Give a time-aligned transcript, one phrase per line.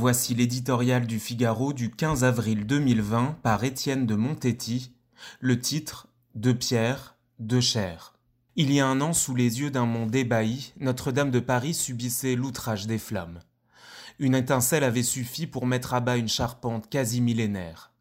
[0.00, 4.94] Voici l'éditorial du Figaro du 15 avril 2020 par Étienne de Montetti,
[5.40, 8.14] le titre De pierre, de chair.
[8.56, 12.34] Il y a un an, sous les yeux d'un monde ébahi, Notre-Dame de Paris subissait
[12.34, 13.40] l'outrage des flammes.
[14.18, 17.92] Une étincelle avait suffi pour mettre à bas une charpente quasi millénaire.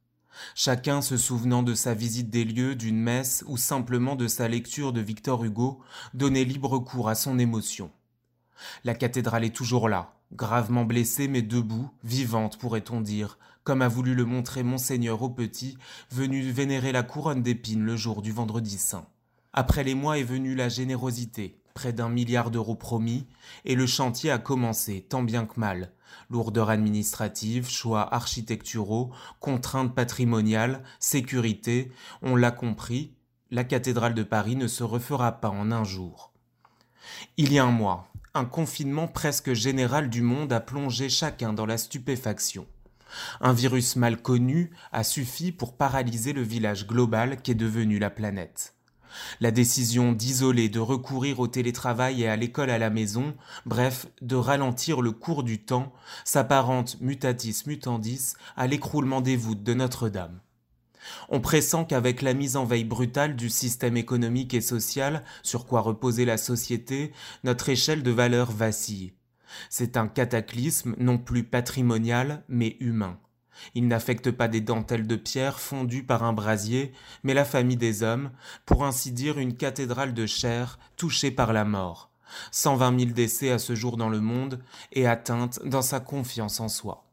[0.55, 4.93] Chacun se souvenant de sa visite des lieux, d'une messe ou simplement de sa lecture
[4.93, 5.81] de Victor Hugo
[6.13, 7.91] donnait libre cours à son émotion.
[8.83, 14.15] La cathédrale est toujours là, gravement blessée mais debout, vivante pourrait-on dire, comme a voulu
[14.15, 15.77] le montrer monseigneur au petit,
[16.11, 19.05] venu vénérer la couronne d'épines le jour du vendredi saint.
[19.53, 23.27] Après les mois est venue la générosité, près d'un milliard d'euros promis,
[23.65, 25.91] et le chantier a commencé, tant bien que mal.
[26.29, 33.13] Lourdeur administrative, choix architecturaux, contraintes patrimoniales, sécurité, on l'a compris,
[33.51, 36.33] la cathédrale de Paris ne se refera pas en un jour.
[37.37, 41.65] Il y a un mois, un confinement presque général du monde a plongé chacun dans
[41.65, 42.67] la stupéfaction.
[43.41, 48.75] Un virus mal connu a suffi pour paralyser le village global qu'est devenu la planète.
[49.39, 53.35] La décision d'isoler, de recourir au télétravail et à l'école à la maison,
[53.65, 55.91] bref, de ralentir le cours du temps,
[56.23, 60.39] s'apparente mutatis mutandis à l'écroulement des voûtes de Notre-Dame.
[61.29, 65.81] On pressent qu'avec la mise en veille brutale du système économique et social sur quoi
[65.81, 67.11] reposait la société,
[67.43, 69.13] notre échelle de valeur vacille.
[69.69, 73.19] C'est un cataclysme non plus patrimonial, mais humain.
[73.75, 78.03] Il n'affecte pas des dentelles de pierre fondues par un brasier, mais la famille des
[78.03, 78.31] hommes,
[78.65, 82.11] pour ainsi dire une cathédrale de chair touchée par la mort.
[82.51, 84.61] Cent vingt mille décès à ce jour dans le monde
[84.93, 87.08] et atteinte dans sa confiance en soi.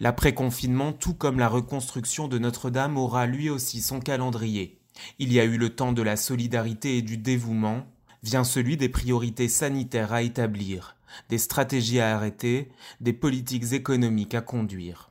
[0.00, 4.78] L'après-confinement, tout comme la reconstruction de Notre-Dame, aura lui aussi son calendrier.
[5.18, 7.86] Il y a eu le temps de la solidarité et du dévouement,
[8.22, 10.96] vient celui des priorités sanitaires à établir,
[11.28, 15.10] des stratégies à arrêter, des politiques économiques à conduire.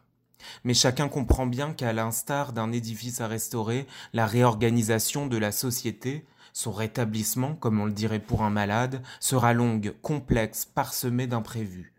[0.64, 6.26] Mais chacun comprend bien qu'à l'instar d'un édifice à restaurer, la réorganisation de la société,
[6.54, 11.93] son rétablissement, comme on le dirait pour un malade, sera longue, complexe, parsemée d'imprévus.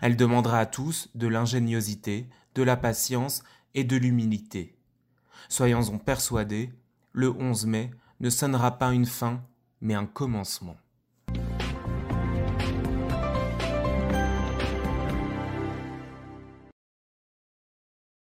[0.00, 3.42] Elle demandera à tous de l'ingéniosité, de la patience
[3.74, 4.74] et de l'humilité.
[5.48, 6.72] Soyons-en persuadés,
[7.12, 7.90] le 11 mai
[8.20, 9.42] ne sonnera pas une fin,
[9.80, 10.76] mais un commencement.